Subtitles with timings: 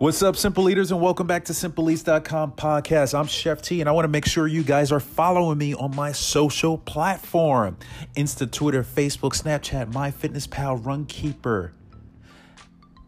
[0.00, 3.12] What's up, Simple Eaters, and welcome back to SimpleEats.com podcast.
[3.12, 5.94] I'm Chef T, and I want to make sure you guys are following me on
[5.94, 7.76] my social platform
[8.16, 11.72] Insta, Twitter, Facebook, Snapchat, MyFitnessPal, Runkeeper,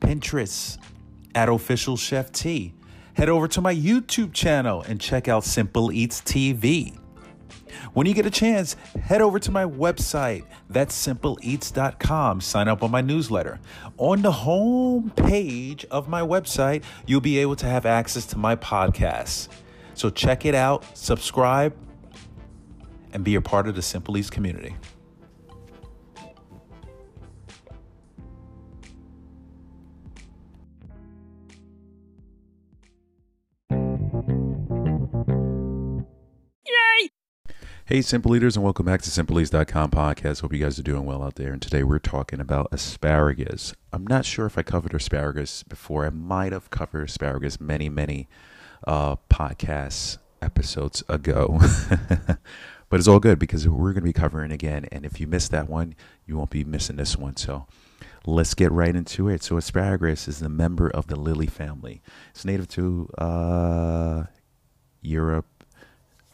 [0.00, 0.76] Pinterest,
[1.34, 2.74] at Official Chef T.
[3.14, 6.98] Head over to my YouTube channel and check out Simple Eats TV.
[7.92, 10.44] When you get a chance, head over to my website.
[10.68, 12.40] That's simpleeats.com.
[12.40, 13.60] Sign up on my newsletter.
[13.98, 18.56] On the home page of my website, you'll be able to have access to my
[18.56, 19.48] podcasts.
[19.94, 21.76] So check it out, subscribe,
[23.12, 24.76] and be a part of the Simple Eats community.
[37.92, 40.40] Hey, Simple Eaters, and welcome back to SimpleEats.com podcast.
[40.40, 41.52] Hope you guys are doing well out there.
[41.52, 43.74] And today we're talking about asparagus.
[43.92, 46.06] I'm not sure if I covered asparagus before.
[46.06, 48.30] I might have covered asparagus many, many
[48.86, 51.58] uh, podcast episodes ago.
[52.88, 54.86] but it's all good because we're going to be covering again.
[54.90, 57.36] And if you missed that one, you won't be missing this one.
[57.36, 57.66] So
[58.24, 59.42] let's get right into it.
[59.42, 64.24] So, asparagus is a member of the lily family, it's native to uh,
[65.02, 65.44] Europe.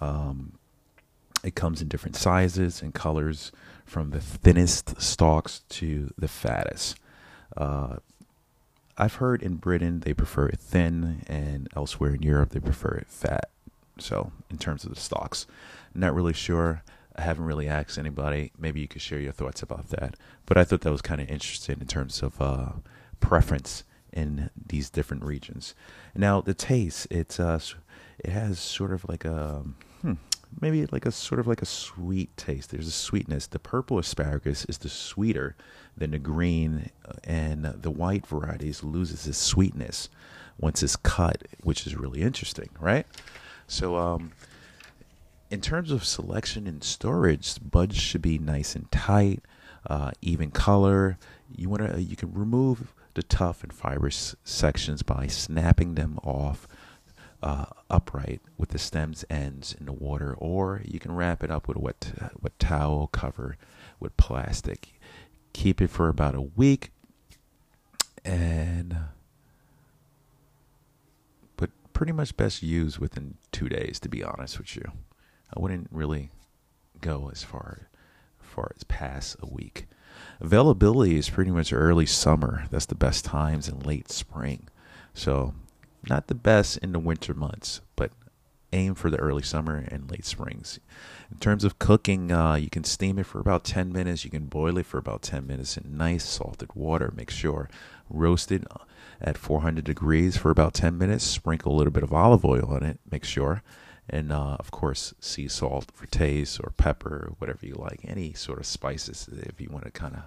[0.01, 0.58] Um,
[1.45, 3.53] it comes in different sizes and colors,
[3.89, 6.99] from the thinnest stalks to the fattest.
[7.57, 7.97] Uh,
[8.97, 13.07] I've heard in Britain they prefer it thin, and elsewhere in Europe they prefer it
[13.09, 13.51] fat.
[13.99, 15.47] So, in terms of the stalks,
[15.95, 16.83] not really sure.
[17.17, 18.53] I haven't really asked anybody.
[18.57, 20.15] Maybe you could share your thoughts about that.
[20.47, 22.73] But I thought that was kind of interesting in terms of uh,
[23.19, 25.75] preference in these different regions.
[26.15, 27.59] Now, the taste, it's uh,
[28.19, 29.65] it has sort of like a
[30.03, 30.15] hmm,
[30.61, 32.71] maybe like a sort of like a sweet taste.
[32.71, 33.47] There's a sweetness.
[33.47, 35.57] The purple asparagus is the sweeter
[35.97, 40.09] than the green, uh, and the white varieties loses its sweetness
[40.59, 43.07] once it's cut, which is really interesting, right?
[43.67, 44.33] So, um,
[45.51, 49.43] in terms of selection and storage, buds should be nice and tight,
[49.87, 51.19] uh, even color.
[51.55, 56.69] You want to you can remove the tough and fibrous sections by snapping them off
[57.43, 61.69] uh, upright with the stems ends in the water, or you can wrap it up
[61.69, 63.57] with a wet, wet towel cover
[64.01, 64.99] with plastic.
[65.53, 66.93] Keep it for about a week,
[68.25, 68.97] and
[71.57, 73.99] but pretty much best used within two days.
[74.01, 74.93] To be honest with you,
[75.55, 76.31] I wouldn't really
[77.01, 77.89] go as far
[78.41, 79.87] far as past a week.
[80.41, 82.65] Availability is pretty much early summer.
[82.71, 84.69] That's the best times in late spring.
[85.15, 85.55] So
[86.09, 88.13] not the best in the winter months, but
[88.73, 90.79] aim for the early summer and late springs.
[91.31, 94.25] In terms of cooking, uh, you can steam it for about 10 minutes.
[94.25, 97.13] You can boil it for about 10 minutes in nice salted water.
[97.17, 97.69] Make sure
[98.11, 98.65] roast it
[99.21, 101.25] at 400 degrees for about 10 minutes.
[101.25, 103.01] Sprinkle a little bit of olive oil on it.
[103.11, 103.63] Make sure.
[104.09, 108.01] And uh, of course, sea salt for taste or pepper, whatever you like.
[108.05, 110.23] Any sort of spices if you want to kind of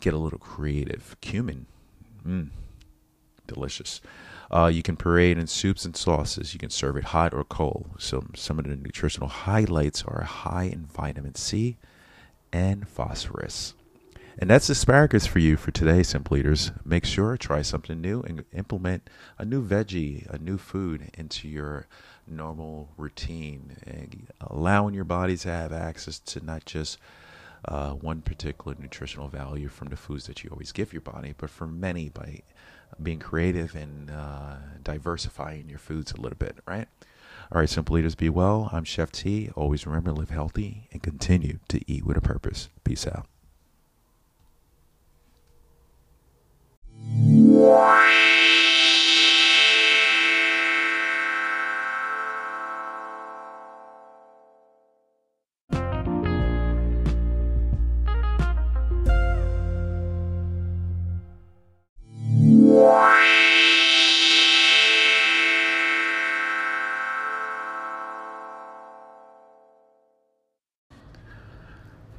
[0.00, 1.16] get a little creative.
[1.20, 1.66] Cumin.
[2.26, 2.48] Mmm.
[3.46, 4.02] Delicious.
[4.50, 6.52] Uh, you can purée in soups and sauces.
[6.52, 7.90] You can serve it hot or cold.
[7.98, 11.76] So some of the nutritional highlights are high in vitamin C
[12.52, 13.74] and phosphorus.
[14.38, 16.72] And that's asparagus for you for today, Simple Eaters.
[16.84, 21.86] Make sure try something new and implement a new veggie, a new food into your
[22.26, 23.76] normal routine,
[24.40, 26.98] allowing your body to have access to not just
[27.64, 31.50] uh, one particular nutritional value from the foods that you always give your body, but
[31.50, 32.42] for many by
[33.02, 36.88] being creative and uh, diversifying your foods a little bit, right?
[37.52, 38.70] All right, Simple Eaters, be well.
[38.72, 39.50] I'm Chef T.
[39.56, 42.68] Always remember live healthy and continue to eat with a purpose.
[42.84, 43.26] Peace out.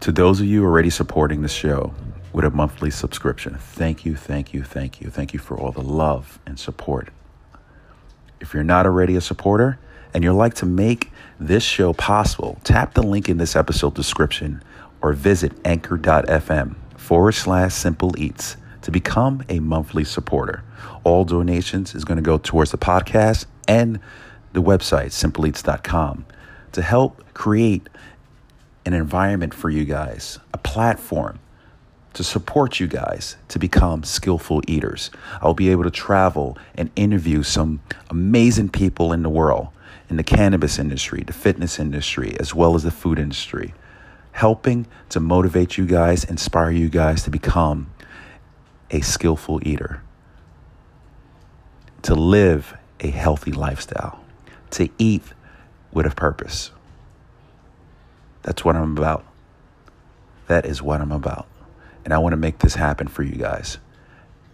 [0.02, 1.94] To those of you already supporting the show
[2.34, 5.12] with a monthly subscription, thank you, thank you, thank you.
[5.12, 7.10] Thank you for all the love and support.
[8.40, 9.78] If you're not already a supporter
[10.12, 14.64] and you'd like to make this show possible, tap the link in this episode description
[15.04, 20.64] or visit anchor.fm forward slash simple eats to become a monthly supporter.
[21.04, 24.00] All donations is going to go towards the podcast and
[24.54, 26.26] the website, simpleeats.com,
[26.72, 27.88] to help create
[28.86, 31.40] an environment for you guys, a platform
[32.14, 35.12] to support you guys to become skillful eaters.
[35.42, 39.70] I'll be able to travel and interview some amazing people in the world,
[40.10, 43.74] in the cannabis industry, the fitness industry, as well as the food industry,
[44.34, 47.92] helping to motivate you guys, inspire you guys to become
[48.90, 50.02] a skillful eater,
[52.02, 54.24] to live a healthy lifestyle,
[54.70, 55.24] to eat
[55.94, 56.72] with a purpose.
[58.44, 59.26] That's what I'm about.
[60.48, 61.48] That is what I'm about.
[62.04, 63.78] And I want to make this happen for you guys.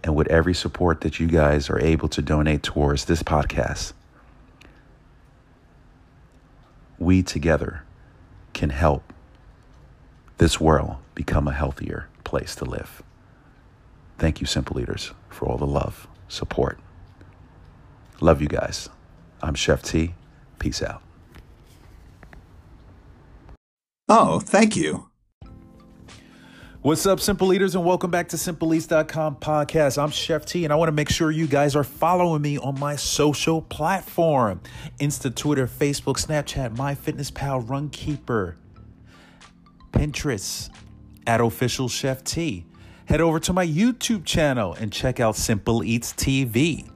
[0.04, 3.92] And with every support that you guys are able to donate towards this podcast,
[6.98, 7.82] we together
[8.52, 9.12] can help
[10.38, 13.02] this world become a healthier place to live.
[14.18, 16.78] Thank you, Simple Eaters, for all the love, support.
[18.20, 18.88] Love you guys.
[19.42, 20.14] I'm Chef T.
[20.58, 21.07] Peace out.
[24.08, 25.08] Oh, thank you.
[26.80, 30.02] What's up, Simple Eaters, and welcome back to SimpleEats.com podcast.
[30.02, 32.78] I'm Chef T, and I want to make sure you guys are following me on
[32.80, 34.62] my social platform
[34.98, 38.54] Insta, Twitter, Facebook, Snapchat, MyFitnessPal, Runkeeper,
[39.92, 40.70] Pinterest,
[41.26, 42.64] at Official Chef T.
[43.04, 46.88] Head over to my YouTube channel and check out Simple Eats TV.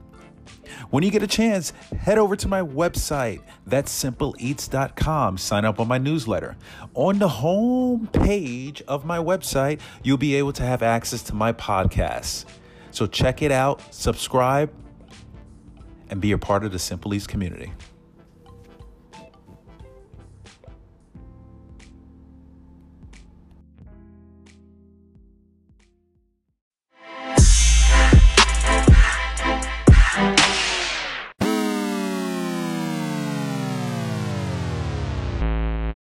[0.89, 3.41] When you get a chance, head over to my website.
[3.65, 5.37] That's simpleeats.com.
[5.37, 6.55] Sign up on my newsletter.
[6.93, 11.53] On the home page of my website, you'll be able to have access to my
[11.53, 12.45] podcasts.
[12.91, 14.71] So check it out, subscribe,
[16.09, 17.73] and be a part of the Simple Eats community.